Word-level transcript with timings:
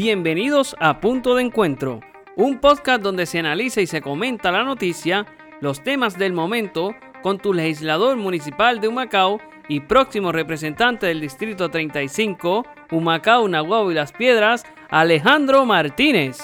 Bienvenidos 0.00 0.76
a 0.78 1.00
Punto 1.00 1.34
de 1.34 1.42
Encuentro, 1.42 1.98
un 2.36 2.60
podcast 2.60 3.02
donde 3.02 3.26
se 3.26 3.40
analiza 3.40 3.80
y 3.80 3.88
se 3.88 4.00
comenta 4.00 4.52
la 4.52 4.62
noticia, 4.62 5.26
los 5.60 5.82
temas 5.82 6.16
del 6.16 6.32
momento, 6.32 6.94
con 7.20 7.38
tu 7.38 7.52
legislador 7.52 8.16
municipal 8.16 8.80
de 8.80 8.86
Humacao 8.86 9.40
y 9.66 9.80
próximo 9.80 10.30
representante 10.30 11.06
del 11.06 11.20
Distrito 11.20 11.68
35, 11.68 12.64
Humacao, 12.92 13.48
Nahuatl 13.48 13.90
y 13.90 13.94
Las 13.94 14.12
Piedras, 14.12 14.64
Alejandro 14.88 15.64
Martínez. 15.64 16.38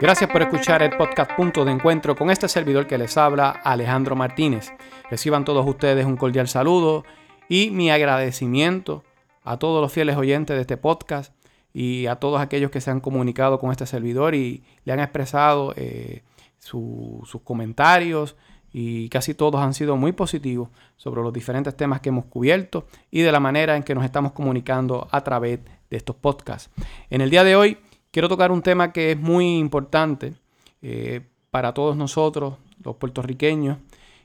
Gracias 0.00 0.28
por 0.28 0.42
escuchar 0.42 0.82
el 0.82 0.96
podcast 0.96 1.30
Punto 1.34 1.64
de 1.64 1.70
Encuentro 1.70 2.16
con 2.16 2.32
este 2.32 2.48
servidor 2.48 2.88
que 2.88 2.98
les 2.98 3.16
habla, 3.16 3.50
Alejandro 3.62 4.16
Martínez. 4.16 4.72
Reciban 5.08 5.44
todos 5.44 5.64
ustedes 5.64 6.04
un 6.04 6.16
cordial 6.16 6.48
saludo 6.48 7.04
y 7.48 7.70
mi 7.70 7.92
agradecimiento 7.92 9.04
a 9.48 9.58
todos 9.58 9.80
los 9.80 9.92
fieles 9.92 10.16
oyentes 10.16 10.56
de 10.56 10.60
este 10.60 10.76
podcast 10.76 11.32
y 11.72 12.06
a 12.06 12.16
todos 12.16 12.40
aquellos 12.40 12.70
que 12.70 12.80
se 12.80 12.90
han 12.90 13.00
comunicado 13.00 13.58
con 13.58 13.70
este 13.70 13.86
servidor 13.86 14.34
y 14.34 14.62
le 14.84 14.92
han 14.92 15.00
expresado 15.00 15.72
eh, 15.76 16.22
sus 16.58 17.40
comentarios 17.44 18.36
y 18.72 19.08
casi 19.08 19.34
todos 19.34 19.60
han 19.60 19.72
sido 19.72 19.96
muy 19.96 20.12
positivos 20.12 20.68
sobre 20.96 21.22
los 21.22 21.32
diferentes 21.32 21.74
temas 21.76 22.00
que 22.00 22.10
hemos 22.10 22.26
cubierto 22.26 22.86
y 23.10 23.22
de 23.22 23.32
la 23.32 23.40
manera 23.40 23.76
en 23.76 23.82
que 23.82 23.94
nos 23.94 24.04
estamos 24.04 24.32
comunicando 24.32 25.08
a 25.10 25.22
través 25.22 25.60
de 25.88 25.96
estos 25.96 26.16
podcasts. 26.16 26.70
En 27.08 27.22
el 27.22 27.30
día 27.30 27.44
de 27.44 27.56
hoy 27.56 27.78
quiero 28.10 28.28
tocar 28.28 28.52
un 28.52 28.60
tema 28.60 28.92
que 28.92 29.12
es 29.12 29.18
muy 29.18 29.58
importante 29.58 30.34
eh, 30.82 31.22
para 31.50 31.72
todos 31.72 31.96
nosotros, 31.96 32.54
los 32.84 32.96
puertorriqueños, 32.96 33.78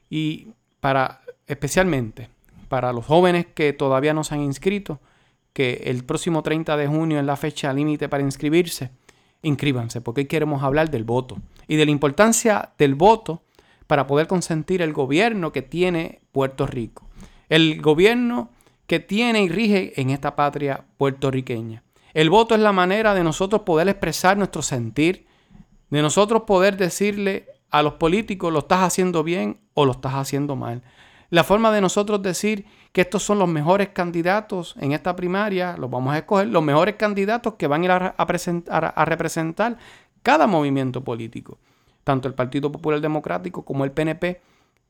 y 0.09 0.49
para 0.81 1.21
especialmente 1.47 2.29
para 2.67 2.91
los 2.91 3.05
jóvenes 3.05 3.45
que 3.45 3.71
todavía 3.71 4.13
no 4.13 4.23
se 4.23 4.35
han 4.35 4.41
inscrito, 4.41 4.99
que 5.53 5.83
el 5.85 6.03
próximo 6.03 6.43
30 6.43 6.75
de 6.77 6.87
junio 6.87 7.19
es 7.19 7.25
la 7.25 7.37
fecha 7.37 7.71
límite 7.71 8.09
para 8.09 8.23
inscribirse, 8.23 8.91
inscríbanse, 9.43 10.01
porque 10.01 10.21
hoy 10.21 10.27
queremos 10.27 10.63
hablar 10.63 10.89
del 10.89 11.03
voto 11.03 11.37
y 11.67 11.75
de 11.75 11.85
la 11.85 11.91
importancia 11.91 12.73
del 12.77 12.95
voto 12.95 13.43
para 13.87 14.07
poder 14.07 14.27
consentir 14.27 14.81
el 14.81 14.93
gobierno 14.93 15.51
que 15.51 15.61
tiene 15.61 16.21
Puerto 16.31 16.65
Rico. 16.65 17.07
El 17.49 17.81
gobierno 17.81 18.49
que 18.87 18.99
tiene 18.99 19.43
y 19.43 19.49
rige 19.49 19.99
en 20.01 20.09
esta 20.09 20.35
patria 20.35 20.85
puertorriqueña. 20.97 21.83
El 22.13 22.29
voto 22.29 22.55
es 22.55 22.61
la 22.61 22.71
manera 22.71 23.13
de 23.13 23.23
nosotros 23.23 23.61
poder 23.61 23.87
expresar 23.89 24.37
nuestro 24.37 24.61
sentir, 24.61 25.25
de 25.89 26.01
nosotros 26.01 26.43
poder 26.43 26.77
decirle 26.77 27.47
a 27.69 27.81
los 27.81 27.93
políticos 27.93 28.53
lo 28.53 28.59
estás 28.59 28.81
haciendo 28.81 29.23
bien 29.23 29.59
o 29.73 29.85
lo 29.85 29.93
estás 29.93 30.13
haciendo 30.13 30.55
mal. 30.55 30.83
La 31.29 31.43
forma 31.43 31.71
de 31.71 31.81
nosotros 31.81 32.21
decir 32.21 32.65
que 32.91 33.01
estos 33.01 33.23
son 33.23 33.39
los 33.39 33.47
mejores 33.47 33.89
candidatos 33.89 34.75
en 34.79 34.91
esta 34.91 35.15
primaria, 35.15 35.75
los 35.77 35.89
vamos 35.89 36.13
a 36.13 36.19
escoger, 36.19 36.47
los 36.47 36.63
mejores 36.63 36.95
candidatos 36.95 37.55
que 37.55 37.67
van 37.67 37.81
a 37.81 37.85
ir 37.85 37.91
a, 37.91 39.05
representar 39.05 39.77
cada 40.21 40.47
movimiento 40.47 41.03
político. 41.03 41.57
Tanto 42.03 42.27
el 42.27 42.33
Partido 42.33 42.71
Popular 42.71 43.01
Democrático 43.01 43.63
como 43.65 43.83
el 43.83 43.91
PNP 43.91 44.41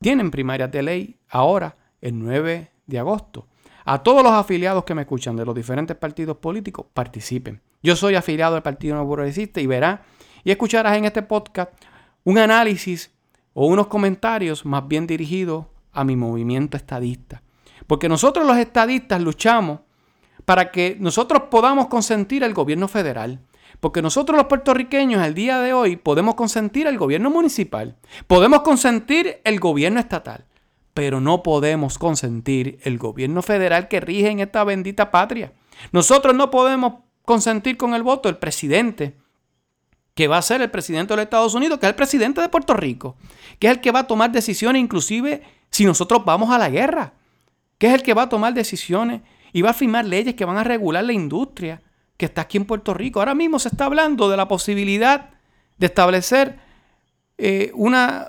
tienen 0.02 0.32
primarias 0.32 0.72
de 0.72 0.84
ley 0.84 1.18
ahora, 1.30 1.78
el 2.02 2.20
9 2.20 2.72
de 2.86 3.00
agosto. 3.00 3.48
A 3.86 4.02
todos 4.04 4.24
los 4.24 4.32
afiliados 4.34 4.84
que 4.84 4.96
me 4.96 5.04
escuchan 5.04 5.36
de 5.36 5.46
los 5.46 5.56
diferentes 5.56 5.96
partidos 5.96 6.38
políticos, 6.38 6.86
participen. 6.94 7.62
Yo 7.82 7.96
soy 7.96 8.16
afiliado 8.16 8.54
del 8.54 8.64
Partido 8.64 8.96
Nuevo 8.96 9.14
Progresista 9.14 9.62
y 9.62 9.68
verás 9.68 10.00
y 10.44 10.52
escucharás 10.52 10.98
en 10.98 11.06
este 11.06 11.22
podcast 11.22 11.72
un 12.24 12.38
análisis 12.38 13.12
o 13.54 13.68
unos 13.68 13.88
comentarios 13.88 14.66
más 14.66 14.88
bien 14.88 15.08
dirigidos 15.08 15.66
a 15.94 16.04
mi 16.04 16.16
movimiento 16.16 16.78
estadista. 16.78 17.42
Porque 17.88 18.10
nosotros 18.10 18.46
los 18.46 18.58
estadistas 18.58 19.22
luchamos 19.22 19.80
para 20.46 20.72
que 20.72 20.98
nosotros 21.00 21.44
podamos 21.50 21.88
consentir 21.88 22.44
el 22.44 22.54
gobierno 22.54 22.88
federal. 22.88 23.40
Porque 23.80 24.02
nosotros 24.02 24.38
los 24.38 24.48
puertorriqueños 24.48 25.22
al 25.22 25.34
día 25.34 25.60
de 25.60 25.74
hoy 25.74 25.96
podemos 25.96 26.36
consentir 26.36 26.88
el 26.88 26.98
gobierno 26.98 27.30
municipal, 27.30 27.98
podemos 28.28 28.62
consentir 28.62 29.42
el 29.44 29.60
gobierno 29.60 30.00
estatal, 30.00 30.46
pero 30.94 31.20
no 31.20 31.44
podemos 31.44 31.98
consentir 31.98 32.80
el 32.84 32.98
gobierno 32.98 33.42
federal 33.42 33.88
que 33.88 34.00
rige 34.00 34.30
en 34.30 34.40
esta 34.40 34.64
bendita 34.64 35.12
patria. 35.12 35.52
Nosotros 35.92 36.36
no 36.36 36.50
podemos 36.50 36.94
consentir 37.26 37.76
con 37.76 37.94
el 37.94 38.04
voto 38.04 38.30
el 38.30 38.38
presidente, 38.38 39.18
que 40.14 40.28
va 40.28 40.38
a 40.38 40.42
ser 40.42 40.62
el 40.62 40.70
presidente 40.70 41.14
de 41.14 41.18
los 41.18 41.24
Estados 41.24 41.54
Unidos, 41.56 41.80
que 41.80 41.86
es 41.88 41.90
el 41.90 41.96
presidente 41.96 42.42
de 42.42 42.50
Puerto 42.50 42.74
Rico, 42.74 43.16
que 43.60 43.68
es 43.68 43.74
el 43.74 43.82
que 43.82 43.92
va 43.92 44.00
a 44.00 44.08
tomar 44.08 44.32
decisiones 44.32 44.82
inclusive 44.82 45.42
si 45.70 45.86
nosotros 45.86 46.24
vamos 46.24 46.52
a 46.52 46.58
la 46.58 46.70
guerra, 46.70 47.14
que 47.78 47.88
es 47.88 47.94
el 47.94 48.04
que 48.04 48.14
va 48.14 48.24
a 48.24 48.30
tomar 48.30 48.54
decisiones 48.54 49.22
y 49.52 49.62
va 49.62 49.72
a 49.72 49.74
firmar 49.74 50.06
leyes 50.06 50.36
que 50.36 50.46
van 50.46 50.58
a 50.58 50.64
regular 50.64 51.04
la 51.04 51.14
industria 51.14 51.82
que 52.18 52.26
está 52.26 52.42
aquí 52.42 52.58
en 52.58 52.66
Puerto 52.66 52.94
Rico. 52.94 53.20
Ahora 53.20 53.34
mismo 53.34 53.58
se 53.60 53.70
está 53.70 53.86
hablando 53.86 54.30
de 54.30 54.38
la 54.38 54.48
posibilidad 54.48 55.32
de 55.78 55.86
establecer 55.88 56.60
eh, 57.38 57.72
unos 57.74 58.28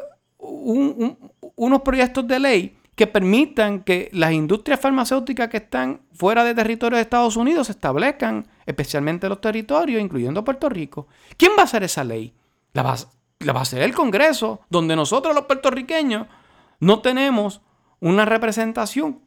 proyectos 1.82 2.26
de 2.26 2.40
ley 2.40 2.78
que 2.94 3.06
permitan 3.06 3.80
que 3.80 4.08
las 4.12 4.32
industrias 4.32 4.80
farmacéuticas 4.80 5.48
que 5.48 5.58
están 5.58 6.00
fuera 6.12 6.44
de 6.44 6.54
territorio 6.54 6.96
de 6.96 7.02
Estados 7.02 7.36
Unidos 7.36 7.66
se 7.66 7.72
establezcan, 7.72 8.46
especialmente 8.66 9.28
los 9.28 9.40
territorios, 9.40 10.00
incluyendo 10.00 10.44
Puerto 10.44 10.68
Rico. 10.68 11.08
¿Quién 11.36 11.52
va 11.56 11.62
a 11.62 11.64
hacer 11.64 11.82
esa 11.82 12.04
ley? 12.04 12.34
La 12.72 12.82
va, 12.82 12.96
la 13.40 13.52
a 13.52 13.60
hacer 13.60 13.82
el 13.82 13.94
Congreso, 13.94 14.60
donde 14.68 14.96
nosotros 14.96 15.34
los 15.34 15.44
puertorriqueños 15.44 16.26
no 16.80 17.00
tenemos 17.00 17.60
una 18.00 18.24
representación 18.24 19.20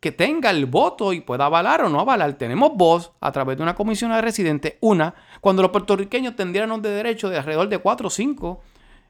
que 0.00 0.12
tenga 0.12 0.50
el 0.50 0.66
voto 0.66 1.14
y 1.14 1.22
pueda 1.22 1.46
avalar 1.46 1.82
o 1.82 1.88
no 1.88 1.98
avalar. 1.98 2.34
Tenemos 2.34 2.72
voz 2.74 3.12
a 3.20 3.32
través 3.32 3.56
de 3.56 3.62
una 3.62 3.74
comisión 3.74 4.10
de 4.12 4.20
residentes, 4.20 4.74
una, 4.80 5.14
cuando 5.40 5.62
los 5.62 5.70
puertorriqueños 5.70 6.36
tendrían 6.36 6.82
de 6.82 6.90
derecho 6.90 7.30
de 7.30 7.38
alrededor 7.38 7.68
de 7.70 7.78
cuatro 7.78 8.08
o 8.08 8.10
cinco 8.10 8.60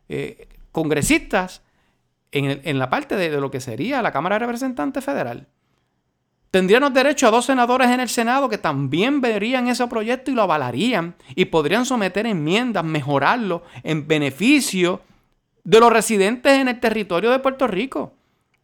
eh, 0.08 0.48
congresistas 0.70 1.62
en, 2.30 2.78
la 2.78 2.90
parte 2.90 3.16
de, 3.16 3.30
lo 3.40 3.50
que 3.50 3.60
sería 3.60 4.02
la 4.02 4.12
Cámara 4.12 4.36
de 4.36 4.46
Representantes 4.46 5.04
Federal. 5.04 5.48
Tendríamos 6.54 6.94
derecho 6.94 7.26
a 7.26 7.32
dos 7.32 7.46
senadores 7.46 7.88
en 7.88 7.98
el 7.98 8.08
Senado 8.08 8.48
que 8.48 8.58
también 8.58 9.20
verían 9.20 9.66
ese 9.66 9.84
proyecto 9.88 10.30
y 10.30 10.34
lo 10.34 10.42
avalarían 10.42 11.16
y 11.34 11.46
podrían 11.46 11.84
someter 11.84 12.26
enmiendas, 12.26 12.84
mejorarlo 12.84 13.64
en 13.82 14.06
beneficio 14.06 15.00
de 15.64 15.80
los 15.80 15.92
residentes 15.92 16.52
en 16.52 16.68
el 16.68 16.78
territorio 16.78 17.32
de 17.32 17.40
Puerto 17.40 17.66
Rico. 17.66 18.12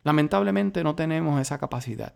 Lamentablemente 0.04 0.84
no 0.84 0.94
tenemos 0.94 1.40
esa 1.40 1.58
capacidad, 1.58 2.14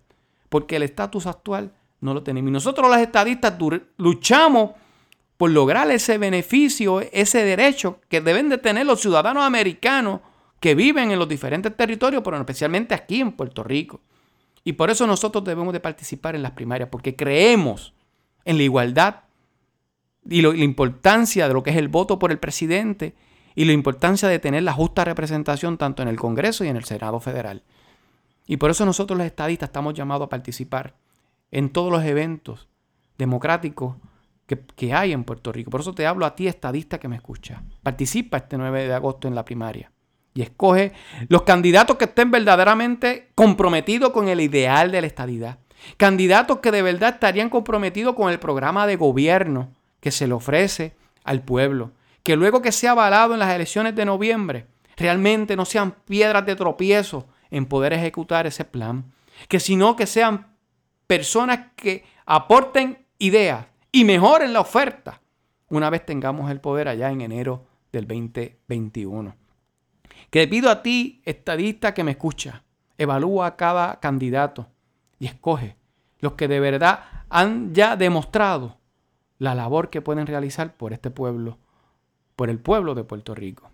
porque 0.48 0.76
el 0.76 0.84
estatus 0.84 1.26
actual 1.26 1.72
no 2.00 2.14
lo 2.14 2.22
tenemos. 2.22 2.50
Y 2.50 2.52
nosotros 2.52 2.88
los 2.88 2.98
estadistas 2.98 3.54
luchamos 3.96 4.70
por 5.36 5.50
lograr 5.50 5.90
ese 5.90 6.18
beneficio, 6.18 7.00
ese 7.00 7.42
derecho 7.42 7.98
que 8.08 8.20
deben 8.20 8.48
de 8.48 8.58
tener 8.58 8.86
los 8.86 9.00
ciudadanos 9.00 9.42
americanos 9.42 10.20
que 10.60 10.76
viven 10.76 11.10
en 11.10 11.18
los 11.18 11.28
diferentes 11.28 11.76
territorios, 11.76 12.22
pero 12.24 12.36
especialmente 12.36 12.94
aquí 12.94 13.20
en 13.20 13.32
Puerto 13.32 13.64
Rico. 13.64 14.02
Y 14.64 14.72
por 14.72 14.90
eso 14.90 15.06
nosotros 15.06 15.44
debemos 15.44 15.72
de 15.74 15.80
participar 15.80 16.34
en 16.34 16.42
las 16.42 16.52
primarias, 16.52 16.88
porque 16.90 17.14
creemos 17.14 17.92
en 18.46 18.56
la 18.56 18.62
igualdad 18.62 19.20
y 20.28 20.40
la 20.40 20.56
importancia 20.56 21.46
de 21.46 21.54
lo 21.54 21.62
que 21.62 21.70
es 21.70 21.76
el 21.76 21.88
voto 21.88 22.18
por 22.18 22.32
el 22.32 22.38
presidente 22.38 23.14
y 23.54 23.66
la 23.66 23.72
importancia 23.72 24.28
de 24.28 24.38
tener 24.38 24.62
la 24.62 24.72
justa 24.72 25.04
representación 25.04 25.76
tanto 25.76 26.02
en 26.02 26.08
el 26.08 26.16
Congreso 26.16 26.64
y 26.64 26.68
en 26.68 26.76
el 26.76 26.84
Senado 26.84 27.20
Federal. 27.20 27.62
Y 28.46 28.56
por 28.56 28.70
eso 28.70 28.86
nosotros 28.86 29.18
los 29.18 29.26
estadistas 29.26 29.68
estamos 29.68 29.94
llamados 29.94 30.26
a 30.26 30.30
participar 30.30 30.94
en 31.50 31.70
todos 31.70 31.92
los 31.92 32.02
eventos 32.04 32.68
democráticos 33.18 33.96
que, 34.46 34.92
hay 34.92 35.12
en 35.12 35.24
Puerto 35.24 35.52
Rico. 35.52 35.70
Por 35.70 35.80
eso 35.80 35.94
te 35.94 36.06
hablo 36.06 36.26
a 36.26 36.34
ti, 36.34 36.46
estadista 36.46 36.98
que 36.98 37.08
me 37.08 37.16
escucha. 37.16 37.62
Participa 37.82 38.38
este 38.38 38.58
9 38.58 38.86
de 38.86 38.94
agosto 38.94 39.28
en 39.28 39.34
la 39.34 39.44
primaria 39.44 39.93
y 40.34 40.42
escoge 40.42 40.92
los 41.28 41.42
candidatos 41.42 41.96
que 41.96 42.06
estén 42.06 42.30
verdaderamente 42.30 43.30
comprometidos 43.34 44.10
con 44.10 44.28
el 44.28 44.40
ideal 44.40 44.90
de 44.90 45.00
la 45.00 45.06
estadidad. 45.06 45.58
Candidatos 45.96 46.58
que 46.58 46.70
de 46.70 46.82
verdad 46.82 47.14
estarían 47.14 47.50
comprometidos 47.50 48.14
con 48.14 48.30
el 48.30 48.38
programa 48.38 48.86
de 48.86 48.96
gobierno 48.96 49.70
que 50.00 50.10
se 50.10 50.26
le 50.26 50.34
ofrece 50.34 50.94
al 51.24 51.42
pueblo 51.42 51.92
que 52.24 52.36
luego 52.36 52.62
que 52.62 52.72
sea 52.72 52.92
avalado 52.92 53.34
en 53.34 53.38
las 53.38 53.54
elecciones 53.54 53.94
de 53.94 54.06
noviembre, 54.06 54.66
realmente 54.96 55.54
no 55.54 55.64
sean 55.64 55.92
piedras 55.92 56.44
de 56.44 56.56
tropiezo 56.56 57.28
en 57.50 57.66
poder 57.66 57.92
ejecutar 57.92 58.46
ese 58.46 58.64
plan. 58.64 59.12
Que 59.46 59.60
sino 59.60 59.94
que 59.94 60.06
sean 60.06 60.56
personas 61.06 61.72
que 61.76 62.04
aporten 62.24 63.06
ideas 63.18 63.66
y 63.92 64.04
mejoren 64.04 64.52
la 64.52 64.60
oferta 64.60 65.20
una 65.68 65.90
vez 65.90 66.06
tengamos 66.06 66.50
el 66.50 66.60
poder 66.60 66.88
allá 66.88 67.10
en 67.10 67.20
enero 67.20 67.66
del 67.92 68.06
2021. 68.06 69.36
Que 70.30 70.48
pido 70.48 70.70
a 70.70 70.82
ti, 70.82 71.22
estadista 71.24 71.94
que 71.94 72.04
me 72.04 72.12
escucha, 72.12 72.64
evalúa 72.98 73.46
a 73.46 73.56
cada 73.56 74.00
candidato 74.00 74.68
y 75.18 75.26
escoge 75.26 75.76
los 76.20 76.34
que 76.34 76.48
de 76.48 76.60
verdad 76.60 77.04
han 77.28 77.74
ya 77.74 77.96
demostrado 77.96 78.78
la 79.38 79.54
labor 79.54 79.90
que 79.90 80.00
pueden 80.00 80.26
realizar 80.26 80.76
por 80.76 80.92
este 80.92 81.10
pueblo 81.10 81.58
por 82.36 82.50
el 82.50 82.58
pueblo 82.58 82.94
de 82.94 83.04
Puerto 83.04 83.34
Rico. 83.34 83.70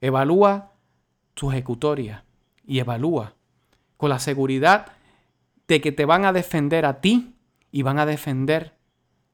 Evalúa 0.00 0.72
su 1.34 1.50
ejecutoria 1.50 2.24
y 2.64 2.78
evalúa 2.78 3.34
con 3.96 4.10
la 4.10 4.18
seguridad 4.18 4.92
de 5.68 5.80
que 5.80 5.92
te 5.92 6.04
van 6.04 6.24
a 6.24 6.32
defender 6.32 6.84
a 6.84 7.00
ti 7.00 7.34
y 7.70 7.82
van 7.82 7.98
a 7.98 8.06
defender 8.06 8.76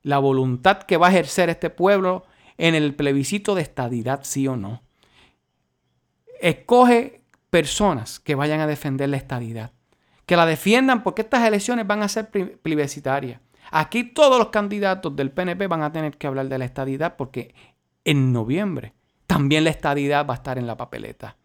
la 0.02 0.18
voluntad 0.18 0.82
que 0.82 0.96
va 0.96 1.08
a 1.08 1.10
ejercer 1.10 1.50
este 1.50 1.70
pueblo 1.70 2.24
en 2.56 2.74
el 2.74 2.94
plebiscito 2.94 3.54
de 3.54 3.62
estadidad, 3.62 4.20
sí 4.22 4.46
o 4.46 4.56
no. 4.56 4.82
Escoge 6.40 7.22
personas 7.50 8.20
que 8.20 8.34
vayan 8.34 8.60
a 8.60 8.66
defender 8.66 9.08
la 9.08 9.16
estadidad, 9.16 9.72
que 10.26 10.36
la 10.36 10.46
defiendan 10.46 11.02
porque 11.02 11.22
estas 11.22 11.46
elecciones 11.46 11.86
van 11.86 12.02
a 12.02 12.08
ser 12.08 12.30
plebiscitarias. 12.30 13.40
Aquí 13.70 14.04
todos 14.04 14.38
los 14.38 14.48
candidatos 14.48 15.14
del 15.14 15.30
PNP 15.30 15.66
van 15.66 15.82
a 15.82 15.92
tener 15.92 16.16
que 16.16 16.26
hablar 16.26 16.48
de 16.48 16.58
la 16.58 16.64
estadidad 16.64 17.16
porque 17.16 17.54
en 18.04 18.32
noviembre 18.32 18.94
también 19.26 19.64
la 19.64 19.70
estadidad 19.70 20.26
va 20.26 20.34
a 20.34 20.36
estar 20.36 20.58
en 20.58 20.66
la 20.66 20.76
papeleta. 20.76 21.36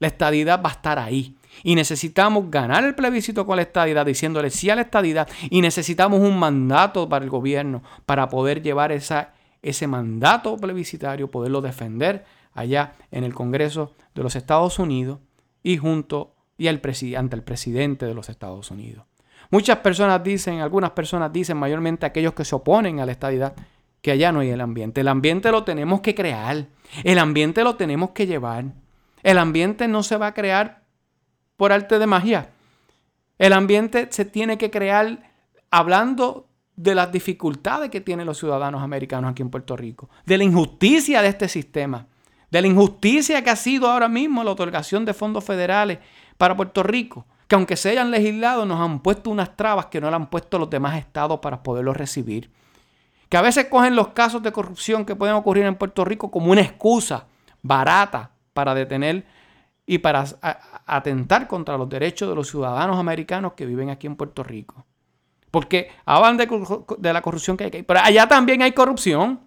La 0.00 0.08
estadidad 0.08 0.60
va 0.60 0.70
a 0.70 0.72
estar 0.72 0.98
ahí. 0.98 1.36
Y 1.62 1.76
necesitamos 1.76 2.50
ganar 2.50 2.82
el 2.82 2.96
plebiscito 2.96 3.46
con 3.46 3.56
la 3.56 3.62
estadidad, 3.62 4.04
diciéndole 4.04 4.50
sí 4.50 4.68
a 4.68 4.74
la 4.74 4.82
estadidad. 4.82 5.28
Y 5.48 5.60
necesitamos 5.60 6.18
un 6.18 6.36
mandato 6.36 7.08
para 7.08 7.24
el 7.24 7.30
gobierno 7.30 7.84
para 8.04 8.28
poder 8.28 8.62
llevar 8.62 8.90
esa, 8.90 9.34
ese 9.62 9.86
mandato 9.86 10.56
plebiscitario, 10.56 11.30
poderlo 11.30 11.60
defender 11.60 12.24
allá 12.54 12.94
en 13.10 13.24
el 13.24 13.34
Congreso 13.34 13.94
de 14.14 14.22
los 14.22 14.36
Estados 14.36 14.78
Unidos 14.78 15.20
y 15.62 15.76
junto 15.76 16.34
y 16.58 16.68
al 16.68 16.80
ante 17.16 17.36
el 17.36 17.42
presidente 17.42 18.06
de 18.06 18.14
los 18.14 18.28
Estados 18.28 18.70
Unidos. 18.70 19.04
Muchas 19.50 19.78
personas 19.78 20.22
dicen, 20.22 20.60
algunas 20.60 20.90
personas 20.90 21.32
dicen, 21.32 21.56
mayormente 21.56 22.06
aquellos 22.06 22.34
que 22.34 22.44
se 22.44 22.54
oponen 22.54 23.00
a 23.00 23.06
la 23.06 23.12
estadidad, 23.12 23.54
que 24.00 24.10
allá 24.10 24.32
no 24.32 24.40
hay 24.40 24.50
el 24.50 24.60
ambiente. 24.60 25.00
El 25.00 25.08
ambiente 25.08 25.50
lo 25.50 25.64
tenemos 25.64 26.00
que 26.00 26.14
crear. 26.14 26.66
El 27.04 27.18
ambiente 27.18 27.62
lo 27.62 27.76
tenemos 27.76 28.10
que 28.10 28.26
llevar. 28.26 28.64
El 29.22 29.38
ambiente 29.38 29.88
no 29.88 30.02
se 30.02 30.16
va 30.16 30.28
a 30.28 30.34
crear 30.34 30.82
por 31.56 31.72
arte 31.72 31.98
de 31.98 32.06
magia. 32.06 32.50
El 33.38 33.52
ambiente 33.52 34.08
se 34.10 34.24
tiene 34.24 34.58
que 34.58 34.70
crear 34.70 35.30
hablando 35.70 36.48
de 36.76 36.94
las 36.94 37.12
dificultades 37.12 37.90
que 37.90 38.00
tienen 38.00 38.26
los 38.26 38.38
ciudadanos 38.38 38.82
americanos 38.82 39.30
aquí 39.30 39.42
en 39.42 39.50
Puerto 39.50 39.76
Rico, 39.76 40.08
de 40.24 40.38
la 40.38 40.44
injusticia 40.44 41.22
de 41.22 41.28
este 41.28 41.48
sistema, 41.48 42.06
de 42.52 42.60
la 42.60 42.68
injusticia 42.68 43.42
que 43.42 43.48
ha 43.48 43.56
sido 43.56 43.90
ahora 43.90 44.08
mismo 44.08 44.44
la 44.44 44.50
otorgación 44.50 45.06
de 45.06 45.14
fondos 45.14 45.42
federales 45.42 46.00
para 46.36 46.54
Puerto 46.54 46.82
Rico, 46.82 47.24
que 47.48 47.54
aunque 47.54 47.78
se 47.78 47.88
hayan 47.88 48.10
legislado 48.10 48.66
nos 48.66 48.78
han 48.78 49.00
puesto 49.00 49.30
unas 49.30 49.56
trabas 49.56 49.86
que 49.86 50.02
no 50.02 50.10
le 50.10 50.16
han 50.16 50.28
puesto 50.28 50.58
los 50.58 50.68
demás 50.68 50.98
estados 50.98 51.40
para 51.40 51.62
poderlos 51.62 51.96
recibir. 51.96 52.50
Que 53.30 53.38
a 53.38 53.40
veces 53.40 53.68
cogen 53.70 53.96
los 53.96 54.08
casos 54.08 54.42
de 54.42 54.52
corrupción 54.52 55.06
que 55.06 55.16
pueden 55.16 55.34
ocurrir 55.34 55.64
en 55.64 55.76
Puerto 55.76 56.04
Rico 56.04 56.30
como 56.30 56.52
una 56.52 56.60
excusa 56.60 57.26
barata 57.62 58.32
para 58.52 58.74
detener 58.74 59.24
y 59.86 59.96
para 59.96 60.26
atentar 60.84 61.48
contra 61.48 61.78
los 61.78 61.88
derechos 61.88 62.28
de 62.28 62.34
los 62.34 62.50
ciudadanos 62.50 62.98
americanos 62.98 63.54
que 63.54 63.64
viven 63.64 63.88
aquí 63.88 64.06
en 64.06 64.16
Puerto 64.16 64.42
Rico. 64.42 64.84
Porque 65.50 65.90
hablan 66.04 66.36
de, 66.36 66.46
de 66.98 67.12
la 67.14 67.22
corrupción 67.22 67.56
que 67.56 67.64
hay, 67.64 67.82
pero 67.82 68.00
allá 68.00 68.28
también 68.28 68.60
hay 68.60 68.72
corrupción. 68.72 69.40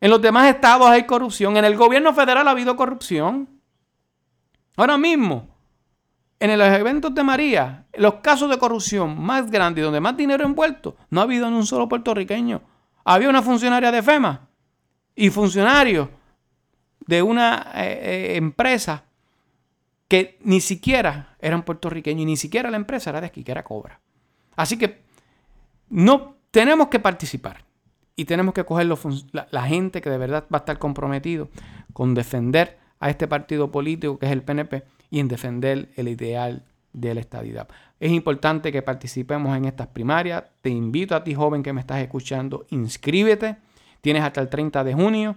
En 0.00 0.10
los 0.10 0.20
demás 0.20 0.48
estados 0.48 0.88
hay 0.88 1.04
corrupción. 1.04 1.56
En 1.56 1.64
el 1.64 1.76
gobierno 1.76 2.12
federal 2.12 2.46
ha 2.46 2.50
habido 2.50 2.76
corrupción. 2.76 3.48
Ahora 4.76 4.98
mismo, 4.98 5.48
en 6.40 6.58
los 6.58 6.68
eventos 6.68 7.14
de 7.14 7.22
María, 7.22 7.86
los 7.94 8.14
casos 8.16 8.50
de 8.50 8.58
corrupción 8.58 9.20
más 9.20 9.50
grandes 9.50 9.82
y 9.82 9.84
donde 9.84 10.00
más 10.00 10.16
dinero 10.16 10.44
envuelto, 10.44 10.96
no 11.10 11.20
ha 11.20 11.24
habido 11.24 11.48
ni 11.48 11.56
un 11.56 11.66
solo 11.66 11.88
puertorriqueño. 11.88 12.60
Había 13.04 13.28
una 13.28 13.42
funcionaria 13.42 13.90
de 13.92 14.02
FEMA 14.02 14.48
y 15.14 15.30
funcionarios 15.30 16.08
de 17.06 17.22
una 17.22 17.72
eh, 17.74 18.00
eh, 18.02 18.36
empresa 18.36 19.04
que 20.08 20.38
ni 20.42 20.60
siquiera 20.60 21.36
eran 21.38 21.64
puertorriqueños 21.64 22.22
y 22.22 22.26
ni 22.26 22.36
siquiera 22.36 22.70
la 22.70 22.76
empresa 22.76 23.10
era 23.10 23.20
de 23.20 23.26
aquí, 23.28 23.44
que 23.44 23.52
era 23.52 23.64
Cobra. 23.64 24.00
Así 24.56 24.76
que 24.76 25.02
no 25.88 26.36
tenemos 26.50 26.88
que 26.88 27.00
participar. 27.00 27.64
Y 28.16 28.26
tenemos 28.26 28.54
que 28.54 28.64
coger 28.64 28.86
la, 29.32 29.62
gente 29.62 30.00
que 30.00 30.08
de 30.08 30.18
verdad 30.18 30.44
va 30.52 30.58
a 30.58 30.60
estar 30.60 30.78
comprometido 30.78 31.48
con 31.92 32.14
defender 32.14 32.78
a 33.00 33.10
este 33.10 33.26
partido 33.26 33.72
político 33.72 34.18
que 34.18 34.26
es 34.26 34.32
el 34.32 34.42
PNP 34.42 34.84
y 35.10 35.18
en 35.18 35.26
defender 35.26 35.88
el 35.96 36.08
ideal 36.08 36.62
de 36.92 37.12
la 37.14 37.20
estadidad. 37.20 37.68
Es 37.98 38.12
importante 38.12 38.70
que 38.70 38.82
participemos 38.82 39.56
en 39.56 39.64
estas 39.64 39.88
primarias. 39.88 40.44
Te 40.60 40.70
invito 40.70 41.16
a 41.16 41.24
ti, 41.24 41.34
joven 41.34 41.64
que 41.64 41.72
me 41.72 41.80
estás 41.80 42.00
escuchando, 42.00 42.66
inscríbete. 42.70 43.56
Tienes 44.00 44.22
hasta 44.22 44.40
el 44.40 44.48
30 44.48 44.84
de 44.84 44.94
junio 44.94 45.36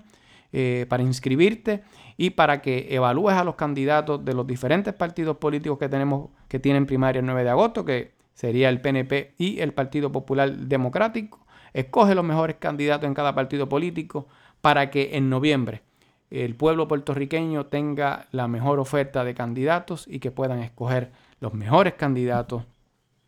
eh, 0.53 0.85
para 0.87 1.01
inscribirte 1.01 1.81
y 2.15 2.31
para 2.31 2.61
que 2.61 2.87
evalúes 2.91 3.35
a 3.35 3.43
los 3.43 3.55
candidatos 3.55 4.23
de 4.23 4.33
los 4.35 4.45
diferentes 4.45 4.93
partidos 4.93 5.37
políticos 5.37 5.79
que 5.79 5.89
tenemos 5.89 6.29
que 6.47 6.59
tienen 6.59 6.85
primaria 6.85 7.21
el 7.21 7.25
9 7.25 7.43
de 7.43 7.49
agosto, 7.49 7.83
que 7.83 8.11
sería 8.35 8.69
el 8.69 8.81
PNP 8.81 9.33
y 9.39 9.61
el 9.61 9.73
Partido 9.73 10.11
Popular 10.11 10.51
Democrático 10.51 11.46
escoge 11.73 12.15
los 12.15 12.25
mejores 12.25 12.57
candidatos 12.57 13.07
en 13.07 13.13
cada 13.13 13.35
partido 13.35 13.69
político 13.69 14.27
para 14.61 14.89
que 14.89 15.17
en 15.17 15.29
noviembre 15.29 15.83
el 16.29 16.55
pueblo 16.55 16.87
puertorriqueño 16.87 17.67
tenga 17.67 18.27
la 18.31 18.47
mejor 18.47 18.79
oferta 18.79 19.23
de 19.23 19.33
candidatos 19.33 20.05
y 20.07 20.19
que 20.19 20.31
puedan 20.31 20.59
escoger 20.59 21.11
los 21.39 21.53
mejores 21.53 21.93
candidatos 21.93 22.63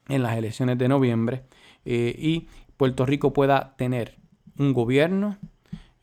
en 0.07 0.23
las 0.23 0.37
elecciones 0.37 0.77
de 0.77 0.89
noviembre 0.89 1.43
eh, 1.85 2.13
y 2.17 2.47
Puerto 2.75 3.05
Rico 3.05 3.31
pueda 3.31 3.75
tener 3.77 4.17
un 4.57 4.73
gobierno 4.73 5.37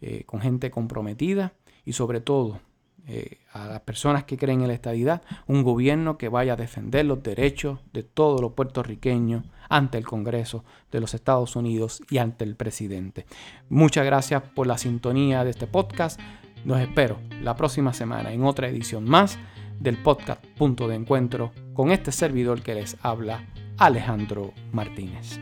eh, 0.01 0.25
con 0.25 0.41
gente 0.41 0.71
comprometida 0.71 1.53
y 1.85 1.93
sobre 1.93 2.21
todo 2.21 2.61
eh, 3.07 3.39
a 3.53 3.67
las 3.67 3.81
personas 3.81 4.25
que 4.25 4.37
creen 4.37 4.63
en 4.63 4.69
la 4.69 4.75
estadidad, 4.75 5.23
un 5.47 5.63
gobierno 5.63 6.19
que 6.19 6.29
vaya 6.29 6.55
a 6.55 6.57
defender 6.57 7.05
los 7.05 7.23
derechos 7.23 7.79
de 7.93 8.03
todos 8.03 8.41
los 8.41 8.53
puertorriqueños 8.53 9.45
ante 9.69 9.99
el 9.99 10.05
Congreso 10.05 10.65
de 10.91 11.01
los 11.01 11.15
Estados 11.15 11.57
Unidos 11.57 12.03
y 12.11 12.19
ante 12.19 12.45
el 12.45 12.57
presidente. 12.57 13.27
Muchas 13.69 14.05
gracias 14.05 14.43
por 14.43 14.67
la 14.67 14.79
sintonía 14.79 15.45
de 15.45 15.51
este 15.51 15.67
podcast. 15.67 16.21
Los 16.65 16.81
espero 16.81 17.19
la 17.43 17.55
próxima 17.55 17.93
semana 17.93 18.33
en 18.33 18.45
otra 18.45 18.69
edición 18.69 19.05
más 19.05 19.39
del 19.81 19.97
podcast 19.99 20.45
Punto 20.57 20.89
de 20.89 20.97
Encuentro 20.97 21.53
con 21.75 21.91
este 21.91 22.13
servidor 22.13 22.63
que 22.63 22.75
les 22.75 22.97
habla, 23.03 23.45
Alejandro 23.79 24.53
Martínez. 24.73 25.39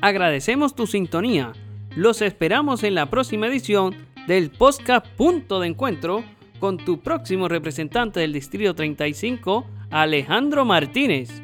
Agradecemos 0.00 0.74
tu 0.74 0.86
sintonía. 0.86 1.52
Los 1.96 2.22
esperamos 2.22 2.82
en 2.82 2.94
la 2.94 3.06
próxima 3.06 3.46
edición 3.46 3.94
del 4.26 4.50
podcast 4.50 5.06
Punto 5.16 5.60
de 5.60 5.68
Encuentro 5.68 6.24
con 6.60 6.78
tu 6.78 7.00
próximo 7.00 7.48
representante 7.48 8.20
del 8.20 8.32
Distrito 8.32 8.74
35, 8.74 9.66
Alejandro 9.90 10.64
Martínez. 10.64 11.42